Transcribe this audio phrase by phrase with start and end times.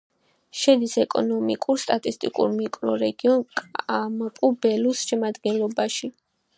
[0.59, 6.17] შედის ეკონომიკურ-სტატისტიკურ მიკრორეგიონ კამპუ-ბელუს შემადგენლობაში.